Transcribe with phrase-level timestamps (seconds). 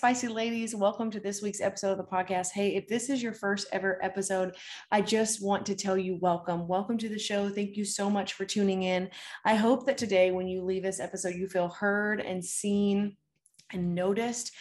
[0.00, 0.74] spicy ladies.
[0.74, 2.52] Welcome to this week's episode of the podcast.
[2.52, 4.56] Hey, if this is your first ever episode,
[4.90, 6.66] I just want to tell you welcome.
[6.66, 7.50] Welcome to the show.
[7.50, 9.10] Thank you so much for tuning in.
[9.44, 13.18] I hope that today, when you leave this episode, you feel heard and seen
[13.74, 14.52] and noticed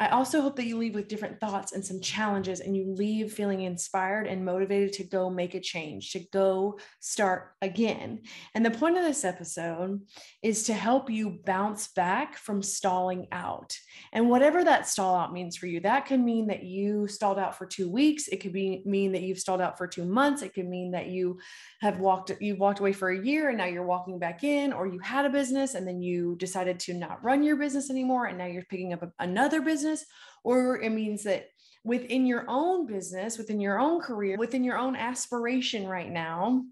[0.00, 3.32] I also hope that you leave with different thoughts and some challenges, and you leave
[3.32, 8.22] feeling inspired and motivated to go make a change, to go start again.
[8.56, 10.00] And the point of this episode
[10.42, 13.78] is to help you bounce back from stalling out.
[14.12, 17.56] And whatever that stall out means for you, that can mean that you stalled out
[17.56, 18.26] for two weeks.
[18.26, 20.42] It could be mean that you've stalled out for two months.
[20.42, 21.38] It could mean that you
[21.82, 24.88] have walked, you walked away for a year and now you're walking back in, or
[24.88, 28.26] you had a business and then you decided to not run your business anymore.
[28.26, 30.06] And now you're picking up another business business,
[30.42, 31.46] or it means that
[31.84, 36.62] within your own business, within your own career, within your own aspiration right now,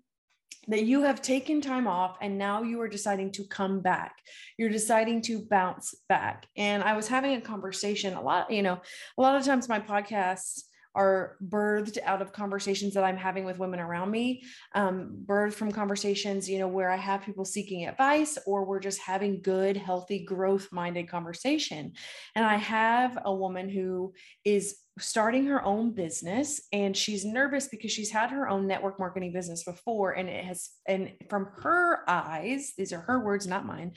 [0.68, 4.14] that you have taken time off and now you are deciding to come back.
[4.56, 6.46] You're deciding to bounce back.
[6.56, 8.80] And I was having a conversation a lot, you know,
[9.18, 10.62] a lot of times my podcasts
[10.94, 14.42] are birthed out of conversations that I'm having with women around me,
[14.74, 19.00] um, birthed from conversations, you know, where I have people seeking advice or we're just
[19.00, 21.92] having good, healthy, growth minded conversation.
[22.34, 24.12] And I have a woman who
[24.44, 29.32] is starting her own business and she's nervous because she's had her own network marketing
[29.32, 33.92] business before and it has and from her eyes these are her words not mine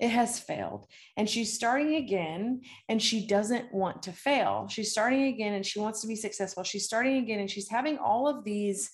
[0.00, 0.86] it has failed.
[1.18, 4.66] And she's starting again and she doesn't want to fail.
[4.68, 6.64] She's starting again and she wants to be successful.
[6.64, 8.90] She's starting again and she's having all of these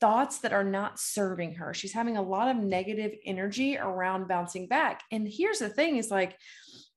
[0.00, 1.74] thoughts that are not serving her.
[1.74, 5.02] She's having a lot of negative energy around bouncing back.
[5.12, 6.38] And here's the thing is like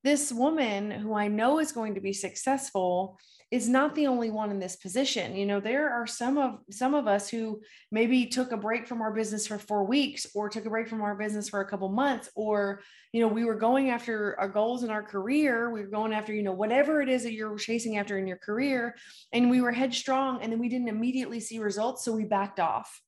[0.04, 3.18] this woman who i know is going to be successful
[3.54, 5.36] is not the only one in this position.
[5.36, 7.60] You know there are some of some of us who
[7.92, 11.02] maybe took a break from our business for 4 weeks or took a break from
[11.02, 14.82] our business for a couple months or you know we were going after our goals
[14.82, 15.70] in our career.
[15.70, 18.38] We were going after you know whatever it is that you're chasing after in your
[18.38, 18.96] career
[19.32, 23.00] and we were headstrong and then we didn't immediately see results so we backed off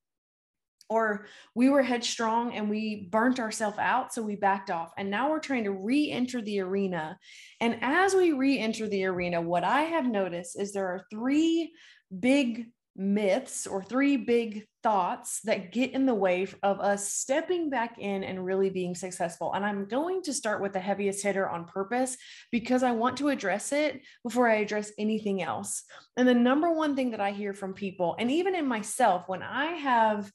[0.89, 5.31] or we were headstrong and we burnt ourselves out so we backed off and now
[5.31, 7.19] we're trying to re-enter the arena
[7.61, 11.73] and as we re-enter the arena what i have noticed is there are three
[12.21, 12.67] big
[12.97, 18.25] myths or three big thoughts that get in the way of us stepping back in
[18.25, 19.53] and really being successful.
[19.53, 22.17] And I'm going to start with the heaviest hitter on purpose
[22.51, 25.83] because I want to address it before I address anything else.
[26.17, 29.43] And the number one thing that I hear from people, and even in myself, when
[29.43, 30.31] I have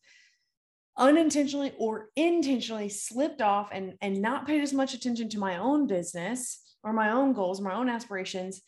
[1.01, 5.87] unintentionally or intentionally slipped off and and not paid as much attention to my own
[5.87, 8.61] business or my own goals my own aspirations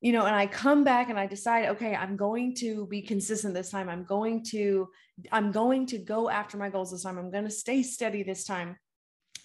[0.00, 3.52] you know and i come back and i decide okay i'm going to be consistent
[3.52, 3.90] this time.
[3.90, 4.88] I'm going to
[5.30, 7.18] i'm going to go after my goals this time.
[7.18, 8.76] I'm going to stay steady this time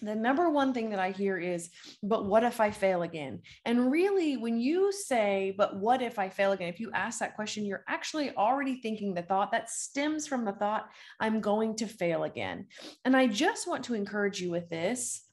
[0.02, 1.70] the number one thing that I hear is,
[2.02, 3.40] but what if I fail again?
[3.64, 6.68] And really, when you say, but what if I fail again?
[6.68, 10.52] If you ask that question, you're actually already thinking the thought that stems from the
[10.52, 10.88] thought,
[11.18, 12.66] I'm going to fail again.
[13.04, 15.26] And I just want to encourage you with this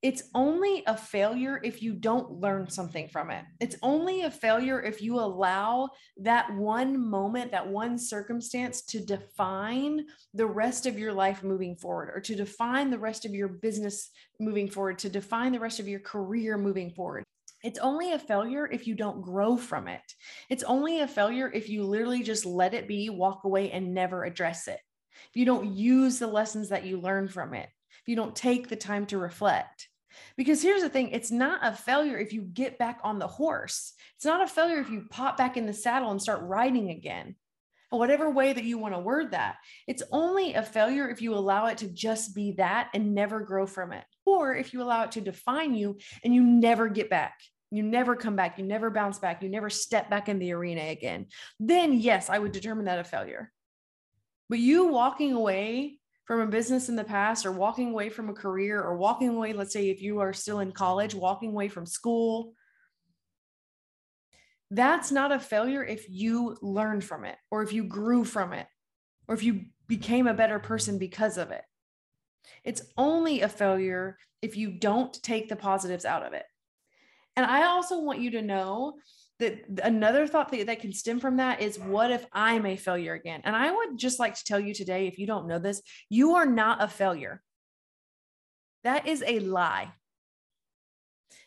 [0.00, 3.44] it's only a failure if you don't learn something from it.
[3.58, 10.06] It's only a failure if you allow that one moment, that one circumstance to define
[10.34, 14.10] the rest of your life moving forward, or to define the rest of your business
[14.38, 17.24] moving forward, to define the rest of your career moving forward.
[17.64, 20.02] It's only a failure if you don't grow from it.
[20.48, 24.22] It's only a failure if you literally just let it be, walk away, and never
[24.22, 24.78] address it.
[25.28, 27.68] If you don't use the lessons that you learn from it
[28.08, 29.87] if you don't take the time to reflect.
[30.36, 33.92] Because here's the thing it's not a failure if you get back on the horse.
[34.16, 37.36] It's not a failure if you pop back in the saddle and start riding again,
[37.90, 39.56] whatever way that you want to word that.
[39.86, 43.66] It's only a failure if you allow it to just be that and never grow
[43.66, 47.40] from it, or if you allow it to define you and you never get back.
[47.70, 50.84] You never come back, you never bounce back, you never step back in the arena
[50.84, 51.26] again.
[51.60, 53.52] Then, yes, I would determine that a failure.
[54.48, 58.34] But you walking away from a business in the past or walking away from a
[58.34, 61.86] career or walking away, let's say if you are still in college, walking away from
[61.86, 62.52] school,
[64.70, 68.66] that's not a failure if you learned from it or if you grew from it
[69.26, 71.62] or if you became a better person because of it.
[72.62, 76.44] It's only a failure if you don't take the positives out of it.
[77.36, 78.98] And I also want you to know
[79.38, 83.14] that another thought that, that can stem from that is what if I'm a failure
[83.14, 83.40] again?
[83.44, 86.34] And I would just like to tell you today, if you don't know this, you
[86.34, 87.42] are not a failure.
[88.84, 89.92] That is a lie.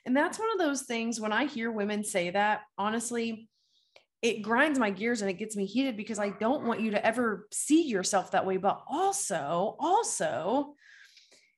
[0.06, 3.50] And that's one of those things when I hear women say that, honestly,
[4.22, 7.06] it grinds my gears and it gets me heated because I don't want you to
[7.06, 8.58] ever see yourself that way.
[8.58, 10.76] But also, also,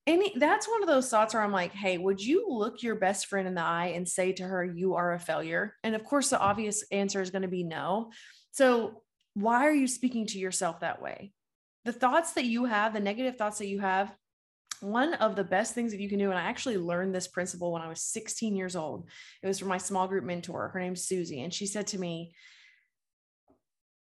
[0.06, 3.28] any that's one of those thoughts where I'm like, hey, would you look your best
[3.28, 5.76] friend in the eye and say to her, you are a failure?
[5.84, 8.12] And of course, the obvious answer is going to be no.
[8.52, 9.04] So,
[9.34, 11.32] why are you speaking to yourself that way?
[11.86, 14.14] The thoughts that you have, the negative thoughts that you have,
[14.82, 17.72] one of the best things that you can do, and I actually learned this principle
[17.72, 19.08] when I was 16 years old.
[19.42, 20.68] It was from my small group mentor.
[20.68, 21.42] Her name's Susie.
[21.42, 22.34] And she said to me,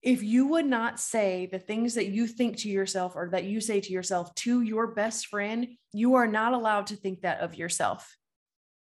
[0.02, 3.60] if you would not say the things that you think to yourself or that you
[3.60, 7.56] say to yourself to your best friend, you are not allowed to think that of
[7.56, 8.16] yourself.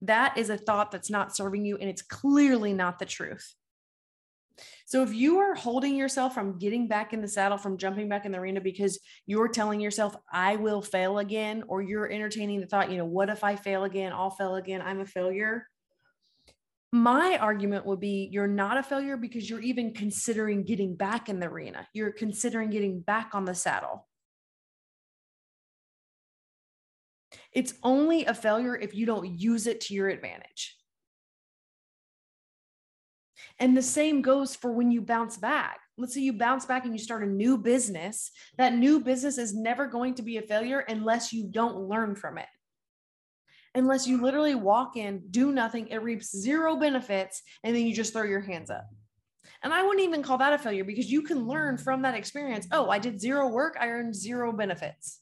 [0.02, 3.56] That is a thought that's not serving you, and it's clearly not the truth.
[4.86, 8.26] So if you are holding yourself from getting back in the saddle, from jumping back
[8.26, 12.68] in the arena because you're telling yourself, I will fail again, or you're entertaining the
[12.68, 14.14] thought, you know, what if I fail again?
[14.14, 14.82] I'll fail again.
[14.82, 15.68] I'm a failure
[16.92, 21.40] my argument would be you're not a failure because you're even considering getting back in
[21.40, 21.88] the arena.
[21.94, 24.08] You're considering getting back on the saddle.
[27.52, 30.78] It's only a failure if you don't use it to your advantage.
[33.60, 35.80] And the same goes for when you bounce back.
[35.98, 38.32] Let's say you bounce back and you start a new business.
[38.58, 42.38] That new business is never going to be a failure unless you don't learn from
[42.38, 42.48] it
[43.78, 48.12] unless you literally walk in, do nothing, it reaps zero benefits, and then you just
[48.12, 48.88] throw your hands up.
[49.64, 52.68] And I wouldn't even call that a failure because you can learn from that experience.
[52.72, 55.20] Oh, I did zero work, I earned zero benefits,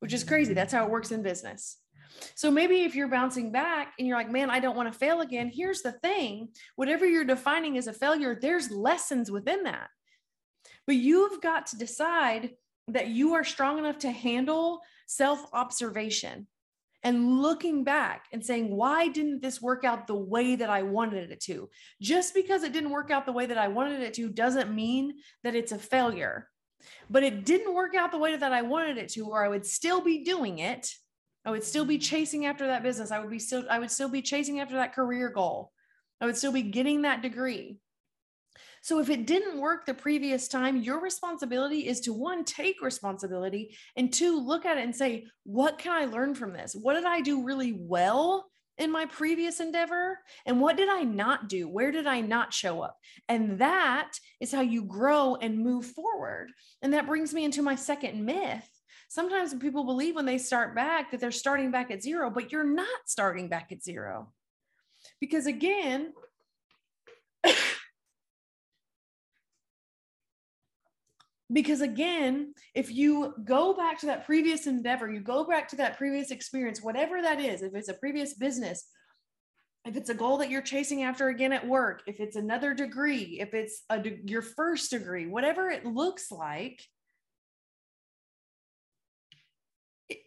[0.00, 0.54] which is crazy.
[0.54, 1.78] That's how it works in business.
[2.34, 5.20] So maybe if you're bouncing back and you're like, man, I don't want to fail
[5.20, 9.88] again, here's the thing whatever you're defining as a failure, there's lessons within that.
[10.86, 12.50] But you've got to decide
[12.88, 16.46] that you are strong enough to handle self observation
[17.04, 21.30] and looking back and saying, why didn't this work out the way that I wanted
[21.30, 21.68] it to?
[22.00, 25.14] Just because it didn't work out the way that I wanted it to doesn't mean
[25.44, 26.48] that it's a failure.
[27.10, 29.66] But it didn't work out the way that I wanted it to, or I would
[29.66, 30.90] still be doing it.
[31.44, 33.10] I would still be chasing after that business.
[33.10, 35.72] I would be still, I would still be chasing after that career goal.
[36.22, 37.78] I would still be getting that degree.
[38.84, 43.74] So if it didn't work the previous time, your responsibility is to one, take responsibility,
[43.96, 46.76] and two, look at it and say, what can I learn from this?
[46.78, 48.46] What did I do really well?
[48.76, 50.18] in my previous endeavor?
[50.46, 51.68] And what did I not do?
[51.68, 52.98] Where did I not show up?
[53.28, 54.10] And that
[54.40, 56.50] is how you grow and move forward.
[56.82, 58.68] And that brings me into my second myth.
[59.08, 62.64] Sometimes people believe when they start back that they're starting back at zero, but you're
[62.64, 64.32] not starting back at zero.
[65.20, 66.12] Because again,
[71.54, 75.96] because again if you go back to that previous endeavor you go back to that
[75.96, 78.86] previous experience whatever that is if it's a previous business
[79.86, 83.38] if it's a goal that you're chasing after again at work if it's another degree
[83.40, 86.82] if it's a your first degree whatever it looks like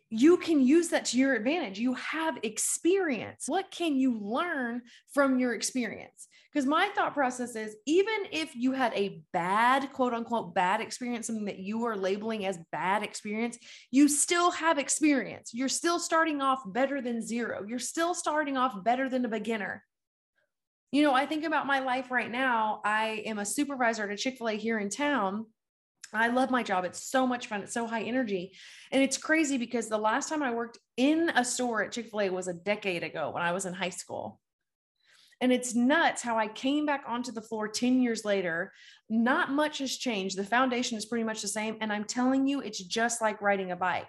[0.10, 1.80] you can use that to your advantage.
[1.80, 3.44] You have experience.
[3.48, 4.84] What can you learn
[5.14, 6.28] from your experience?
[6.58, 11.28] Because my thought process is even if you had a bad, quote unquote, bad experience,
[11.28, 13.60] something that you are labeling as bad experience,
[13.92, 15.52] you still have experience.
[15.54, 17.64] You're still starting off better than zero.
[17.68, 19.84] You're still starting off better than a beginner.
[20.92, 22.82] You know, I think about my life right now.
[22.84, 25.46] I am a supervisor at a Chick fil A here in town
[26.12, 26.86] I love my job.
[26.86, 27.62] It's so much fun.
[27.62, 28.54] It's so high energy.
[28.92, 32.22] And it's crazy because the last time I worked in a store at Chick fil
[32.22, 34.40] A was a decade ago when I was in high school.
[35.42, 38.74] And it's nuts how I came back onto the floor 10 years later.
[39.10, 40.38] Not much has changed.
[40.38, 41.78] The foundation is pretty much the same.
[41.80, 44.08] And I'm telling you, it's just like riding a bike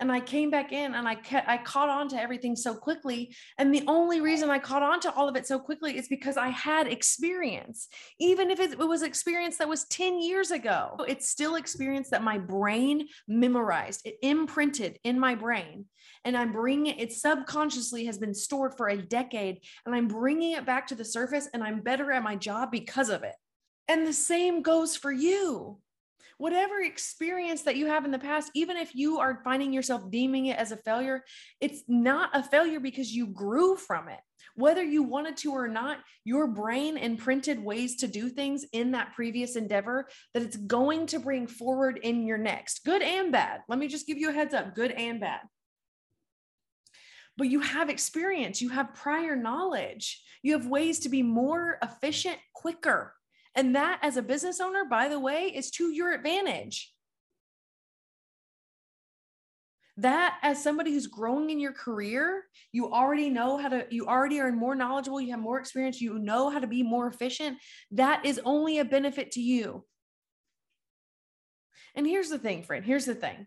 [0.00, 3.34] and I came back in and I ca- I caught on to everything so quickly.
[3.58, 6.36] And the only reason I caught on to all of it so quickly is because
[6.36, 7.88] I had experience.
[8.18, 12.38] Even if it was experience that was 10 years ago, it's still experience that my
[12.38, 15.86] brain memorized, it imprinted in my brain.
[16.24, 19.60] And I'm bringing it, subconsciously has been stored for a decade.
[19.84, 23.10] And I'm bringing it back to the surface and I'm better at my job because
[23.10, 23.34] of it.
[23.88, 25.78] And the same goes for you
[26.38, 30.46] whatever experience that you have in the past, even if you are finding yourself deeming
[30.46, 31.24] it as a failure,
[31.60, 34.20] it's not a failure because you grew from it.
[34.56, 39.14] Whether you wanted to or not, your brain imprinted ways to do things in that
[39.14, 43.60] previous endeavor that it's going to bring forward in your next, good and bad.
[43.68, 45.40] Let me just give you a heads up good and bad
[47.36, 52.36] but you have experience, you have prior knowledge, you have ways to be more efficient,
[52.54, 53.14] quicker.
[53.54, 56.92] And that, as a business owner, by the way, is to your advantage.
[59.96, 64.40] That, as somebody who's growing in your career, you already know how to, you already
[64.40, 67.58] are more knowledgeable, you have more experience, you know how to be more efficient.
[67.92, 69.84] That is only a benefit to you.
[71.94, 73.46] And here's the thing, friend here's the thing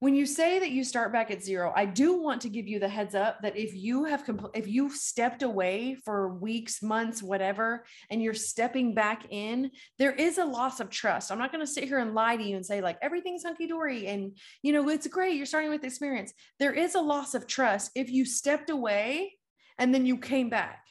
[0.00, 2.78] when you say that you start back at zero i do want to give you
[2.78, 7.22] the heads up that if you have compl- if you've stepped away for weeks months
[7.22, 11.30] whatever and you're stepping back in there is a loss of trust.
[11.30, 14.06] I'm not going to sit here and lie to you and say like everything's hunky-dory
[14.06, 16.32] and you know it's great you're starting with experience.
[16.58, 19.34] There is a loss of trust if you stepped away
[19.78, 20.84] and then you came back.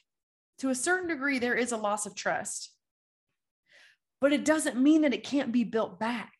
[0.60, 2.72] To a certain degree there is a loss of trust.
[4.20, 6.34] But it doesn't mean that it can't be built back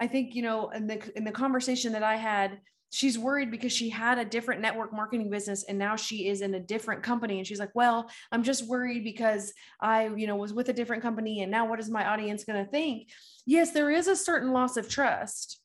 [0.00, 2.58] I think, you know, in the in the conversation that I had,
[2.90, 6.54] she's worried because she had a different network marketing business and now she is in
[6.54, 10.54] a different company and she's like, "Well, I'm just worried because I, you know, was
[10.54, 13.10] with a different company and now what is my audience going to think?"
[13.46, 15.59] Yes, there is a certain loss of trust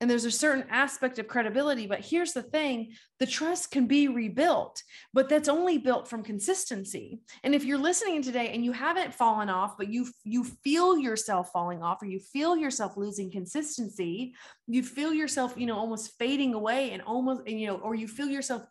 [0.00, 4.08] and there's a certain aspect of credibility but here's the thing the trust can be
[4.08, 7.20] rebuilt but that's only built from consistency.
[7.44, 11.50] And if you're listening today and you haven't fallen off but you you feel yourself
[11.52, 14.34] falling off or you feel yourself losing consistency
[14.66, 18.08] you feel yourself you know almost fading away and almost and, you know or you
[18.08, 18.64] feel yourself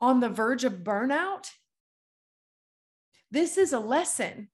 [0.00, 1.50] on the verge of burnout
[3.34, 4.46] this is a lesson.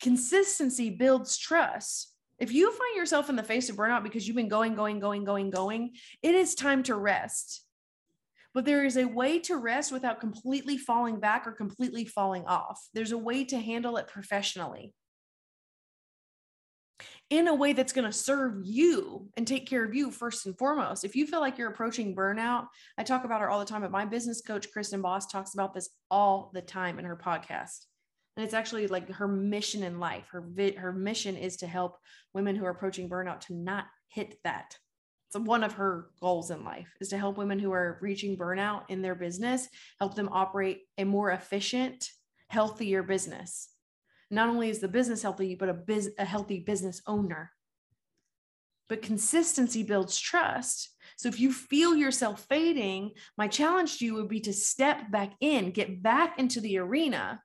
[0.00, 4.48] Consistency builds trust if you find yourself in the face of burnout because you've been
[4.48, 5.92] going, going, going, going, going,
[6.22, 7.64] it is time to rest.
[8.54, 12.80] But there is a way to rest without completely falling back or completely falling off.
[12.94, 14.92] There's a way to handle it professionally
[17.30, 20.56] in a way that's going to serve you and take care of you first and
[20.56, 21.04] foremost.
[21.04, 23.90] If you feel like you're approaching burnout, I talk about her all the time, but
[23.90, 27.87] my business coach, Kristen Boss, talks about this all the time in her podcast
[28.38, 30.28] and it's actually like her mission in life.
[30.30, 31.98] Her vi- her mission is to help
[32.32, 34.76] women who are approaching burnout to not hit that.
[35.30, 38.82] So one of her goals in life is to help women who are reaching burnout
[38.90, 39.66] in their business
[39.98, 42.08] help them operate a more efficient
[42.48, 43.70] healthier business.
[44.30, 47.50] Not only is the business healthy but a, biz- a healthy business owner.
[48.88, 50.90] But consistency builds trust.
[51.16, 55.32] So if you feel yourself fading my challenge to you would be to step back
[55.40, 57.40] in get back into the arena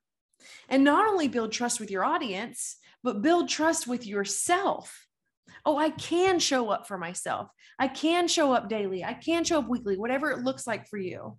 [0.69, 5.07] and not only build trust with your audience, but build trust with yourself.
[5.65, 7.49] Oh, I can show up for myself.
[7.79, 9.03] I can show up daily.
[9.03, 11.37] I can show up weekly, whatever it looks like for you.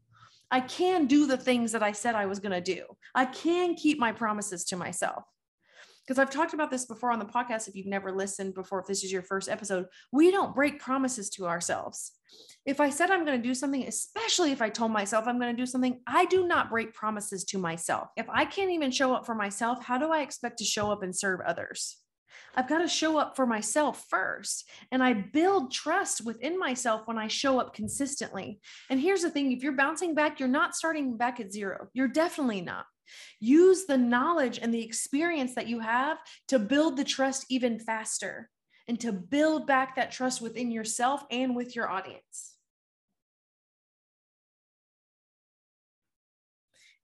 [0.51, 2.85] I can do the things that I said I was going to do.
[3.15, 5.25] I can keep my promises to myself.
[6.07, 7.69] Because I've talked about this before on the podcast.
[7.69, 11.31] If you've never listened before, if this is your first episode, we don't break promises
[11.31, 12.13] to ourselves
[12.67, 15.55] if I said I'm going to do something, especially if I told myself I'm going
[15.55, 18.09] to do something, I do not break promises to myself.
[18.17, 21.03] If I can't even show up for myself, how do I expect to show up
[21.03, 21.99] and serve others?
[22.57, 24.69] I've got to show up for myself first.
[24.91, 28.61] And I build trust within myself when I show up consistently.
[28.89, 31.89] And here's the thing if you're bouncing back, you're not starting back at zero.
[31.93, 32.87] You're definitely not.
[33.41, 36.19] Use the knowledge and the experience that you have
[36.49, 38.51] to build the trust even faster
[38.89, 42.55] and to build back that trust within yourself and with your audience.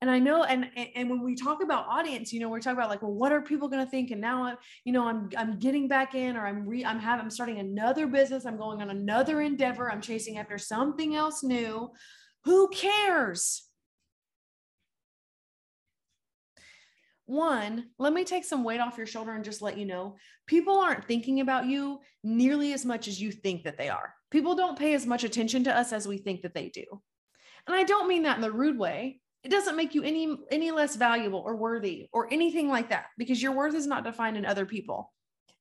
[0.02, 2.88] and I know, and and when we talk about audience, you know, we're talking about
[2.88, 4.10] like, well, what are people going to think?
[4.10, 7.24] And now, I'm, you know, I'm I'm getting back in, or I'm re, I'm having,
[7.24, 8.46] I'm starting another business.
[8.46, 9.92] I'm going on another endeavor.
[9.92, 11.90] I'm chasing after something else new.
[12.44, 13.69] Who cares?
[17.30, 20.16] One, let me take some weight off your shoulder and just let you know
[20.48, 24.12] people aren't thinking about you nearly as much as you think that they are.
[24.32, 26.82] People don't pay as much attention to us as we think that they do.
[27.68, 29.20] And I don't mean that in the rude way.
[29.44, 33.40] It doesn't make you any any less valuable or worthy or anything like that because
[33.40, 35.12] your worth is not defined in other people.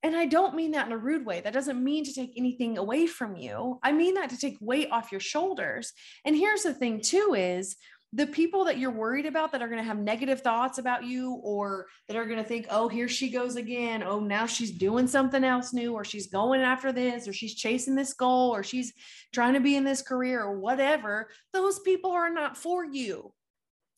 [0.02, 1.40] And i don't mean that in a rude way.
[1.40, 3.78] That doesn't mean to take anything away from you.
[3.84, 5.92] I mean that to take weight off your shoulders.
[6.24, 7.76] And here's the thing too is
[8.12, 11.34] the people that you're worried about that are going to have negative thoughts about you
[11.44, 15.06] or that are going to think oh here she goes again oh now she's doing
[15.06, 18.92] something else new or she's going after this or she's chasing this goal or she's
[19.32, 23.32] trying to be in this career or whatever those people are not for you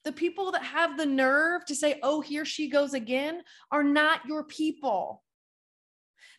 [0.04, 4.26] the people that have the nerve to say, oh, here she goes again, are not
[4.26, 5.21] your people.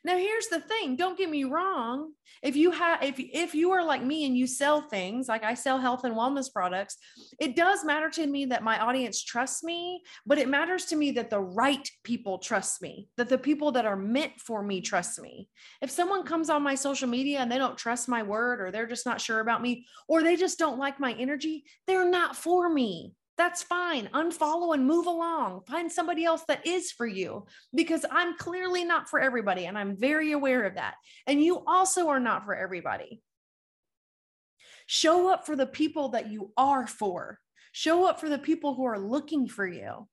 [0.05, 2.11] Now here's the thing, don't get me wrong.
[2.41, 5.53] If you have if if you are like me and you sell things, like I
[5.53, 6.97] sell health and wellness products,
[7.39, 11.11] it does matter to me that my audience trusts me, but it matters to me
[11.11, 15.21] that the right people trust me, that the people that are meant for me trust
[15.21, 15.47] me.
[15.81, 18.87] If someone comes on my social media and they don't trust my word or they're
[18.87, 22.69] just not sure about me or they just don't like my energy, they're not for
[22.69, 23.13] me.
[23.37, 24.09] That's fine.
[24.13, 25.61] Unfollow and move along.
[25.67, 29.65] Find somebody else that is for you because I'm clearly not for everybody.
[29.65, 30.95] And I'm very aware of that.
[31.25, 33.21] And you also are not for everybody.
[34.85, 37.39] Show up for the people that you are for.
[37.71, 40.07] Show up for the people who are looking for you.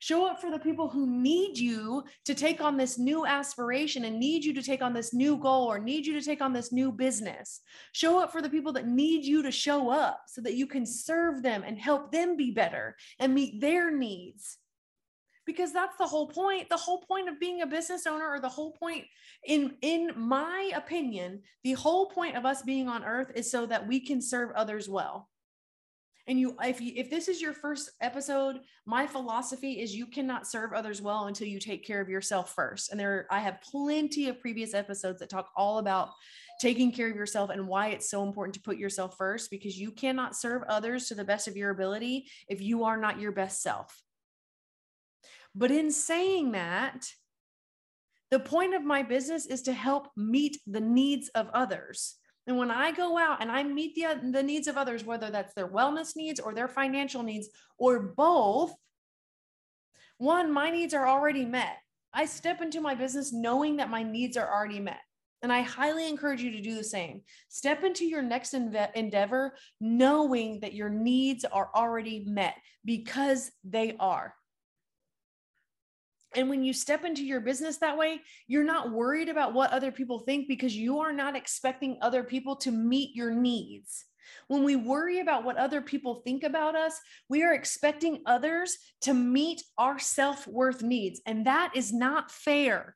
[0.00, 4.18] Show up for the people who need you to take on this new aspiration and
[4.18, 6.70] need you to take on this new goal or need you to take on this
[6.70, 7.60] new business.
[7.92, 10.86] Show up for the people that need you to show up so that you can
[10.86, 14.58] serve them and help them be better and meet their needs.
[15.44, 16.68] Because that's the whole point.
[16.68, 19.06] The whole point of being a business owner, or the whole point,
[19.46, 23.88] in, in my opinion, the whole point of us being on earth is so that
[23.88, 25.28] we can serve others well
[26.28, 30.46] and you if you if this is your first episode my philosophy is you cannot
[30.46, 32.90] serve others well until you take care of yourself first.
[32.90, 36.10] And there i have plenty of previous episodes that talk all about
[36.60, 39.90] taking care of yourself and why it's so important to put yourself first because you
[39.90, 43.62] cannot serve others to the best of your ability if you are not your best
[43.62, 44.02] self.
[45.54, 47.06] But in saying that
[48.30, 52.16] the point of my business is to help meet the needs of others
[52.48, 55.52] and when I go out and I meet the, the needs of others, whether that's
[55.52, 58.74] their wellness needs or their financial needs or both,
[60.16, 61.76] one, my needs are already met.
[62.14, 65.00] I step into my business knowing that my needs are already met.
[65.42, 67.20] And I highly encourage you to do the same.
[67.50, 73.94] Step into your next enve- endeavor knowing that your needs are already met because they
[74.00, 74.34] are.
[76.34, 79.90] And when you step into your business that way, you're not worried about what other
[79.90, 84.04] people think because you are not expecting other people to meet your needs.
[84.48, 89.14] When we worry about what other people think about us, we are expecting others to
[89.14, 91.20] meet our self worth needs.
[91.26, 92.94] And that is not fair.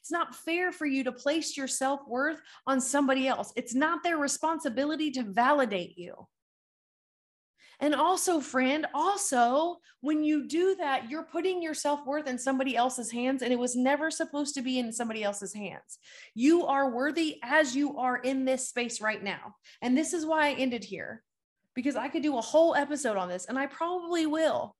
[0.00, 3.52] It's not fair for you to place your self worth on somebody else.
[3.56, 6.14] It's not their responsibility to validate you.
[7.80, 12.76] And also, friend, also, when you do that, you're putting your self worth in somebody
[12.76, 15.98] else's hands, and it was never supposed to be in somebody else's hands.
[16.34, 19.54] You are worthy as you are in this space right now.
[19.80, 21.22] And this is why I ended here
[21.74, 24.74] because I could do a whole episode on this, and I probably will.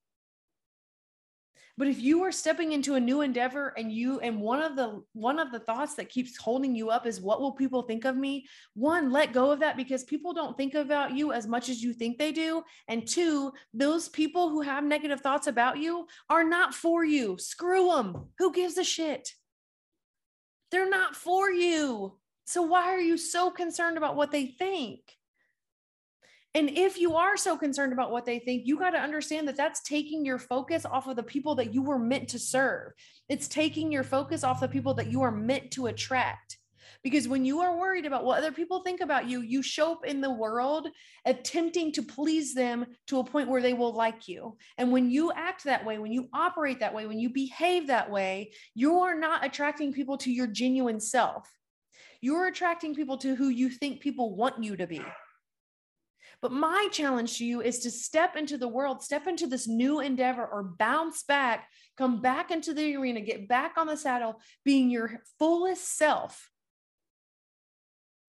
[1.79, 5.01] But if you are stepping into a new endeavor and you and one of the
[5.13, 8.17] one of the thoughts that keeps holding you up is what will people think of
[8.17, 8.47] me?
[8.75, 11.93] One, let go of that because people don't think about you as much as you
[11.93, 12.65] think they do.
[12.89, 17.39] And two, those people who have negative thoughts about you are not for you.
[17.39, 18.27] Screw them.
[18.39, 19.31] Who gives a shit?
[20.73, 22.19] They're not for you.
[22.45, 25.01] So why are you so concerned about what they think?
[26.59, 29.55] And if you are so concerned about what they think, you got to understand that
[29.55, 32.95] that's taking your focus off of the people that you were meant to serve.
[33.29, 36.59] It's taking your focus off the people that you are meant to attract.
[37.05, 40.05] Because when you are worried about what other people think about you, you show up
[40.05, 40.89] in the world
[41.25, 44.57] attempting to please them to a point where they will like you.
[44.79, 48.11] And when you act that way, when you operate that way, when you behave that
[48.11, 51.49] way, you're not attracting people to your genuine self.
[52.21, 55.05] You're attracting people to who you think people want you to be.
[56.41, 60.01] But my challenge to you is to step into the world, step into this new
[60.01, 64.89] endeavor or bounce back, come back into the arena, get back on the saddle, being
[64.89, 66.51] your fullest self,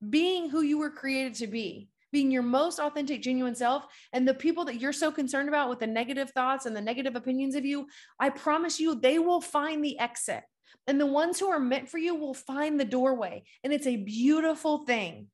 [0.07, 3.85] being who you were created to be, being your most authentic, genuine self.
[4.11, 7.15] And the people that you're so concerned about with the negative thoughts and the negative
[7.15, 7.87] opinions of you,
[8.19, 10.43] I promise you, they will find the exit.
[10.87, 13.43] And the ones who are meant for you will find the doorway.
[13.63, 15.27] And it's a beautiful thing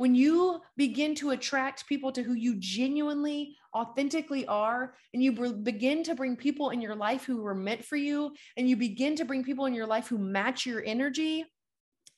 [0.00, 6.02] when you begin to attract people to who you genuinely, authentically are, and you begin
[6.02, 9.26] to bring people in your life who were meant for you, and you begin to
[9.26, 11.44] bring people in your life who match your energy,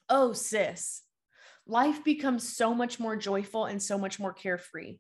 [0.09, 1.03] oh, sis,
[1.67, 4.99] life becomes so much more joyful and so much more carefree.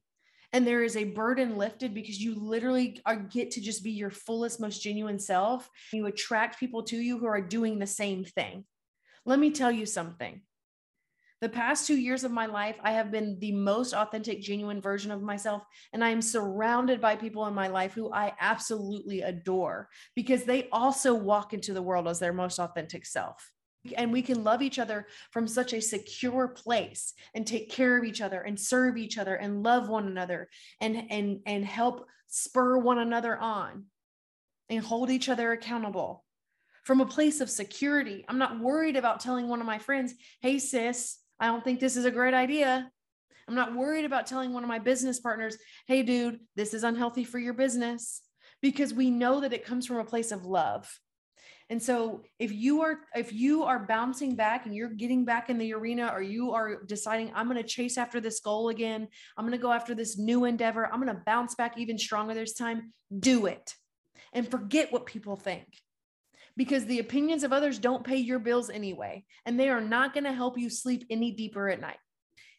[0.52, 4.10] And there is a burden lifted because you literally are, get to just be your
[4.10, 5.70] fullest, most genuine self.
[5.92, 8.64] You attract people to you who are doing the same thing.
[9.24, 10.42] Let me tell you something
[11.42, 15.10] the past two years of my life, I have been the most authentic, genuine version
[15.10, 15.64] of myself.
[15.92, 20.68] And I am surrounded by people in my life who I absolutely adore because they
[20.70, 23.50] also walk into the world as their most authentic self.
[23.96, 28.04] And we can love each other from such a secure place and take care of
[28.04, 30.48] each other and serve each other and love one another
[30.80, 33.86] and, and, and help spur one another on
[34.70, 36.24] and hold each other accountable
[36.84, 38.24] from a place of security.
[38.28, 41.96] I'm not worried about telling one of my friends, hey, sis, I don't think this
[41.96, 42.88] is a great idea.
[43.48, 45.56] I'm not worried about telling one of my business partners,
[45.88, 48.22] hey, dude, this is unhealthy for your business
[48.62, 50.88] because we know that it comes from a place of love.
[51.68, 55.58] And so if you are if you are bouncing back and you're getting back in
[55.58, 59.44] the arena or you are deciding I'm going to chase after this goal again, I'm
[59.44, 62.54] going to go after this new endeavor, I'm going to bounce back even stronger this
[62.54, 63.74] time, do it.
[64.32, 65.66] And forget what people think
[66.56, 70.24] because the opinions of others don't pay your bills anyway, and they are not going
[70.24, 71.98] to help you sleep any deeper at night.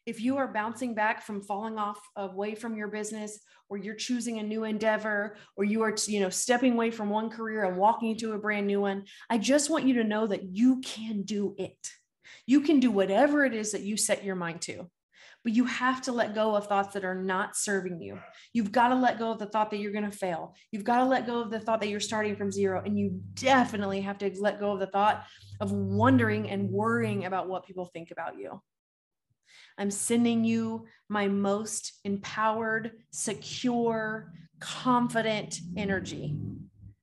[0.05, 4.39] if you are bouncing back from falling off away from your business or you're choosing
[4.39, 8.11] a new endeavor or you are you know stepping away from one career and walking
[8.11, 11.55] into a brand new one i just want you to know that you can do
[11.57, 11.77] it
[12.45, 14.89] you can do whatever it is that you set your mind to
[15.43, 18.17] but you have to let go of thoughts that are not serving you.
[18.53, 20.55] You've got to let go of the thought that you're going to fail.
[20.71, 22.81] You've got to let go of the thought that you're starting from zero.
[22.85, 25.25] And you definitely have to let go of the thought
[25.59, 28.61] of wondering and worrying about what people think about you.
[29.77, 36.35] I'm sending you my most empowered, secure, confident energy.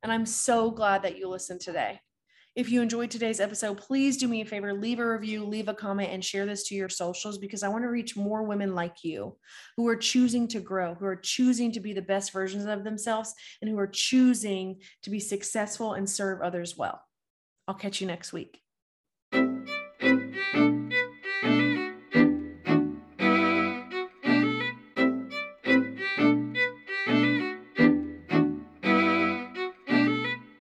[0.03, 2.01] And I'm so glad that you listened today.
[2.57, 5.75] If you enjoyed today's episode, please do me a favor, leave a review, leave a
[5.75, 9.05] comment, and share this to your socials because I want to reach more women like
[9.05, 9.37] you
[9.77, 13.35] who are choosing to grow, who are choosing to be the best versions of themselves,
[13.63, 17.01] and who are choosing to be successful and serve others well.
[17.69, 18.61] I'll catch you next week.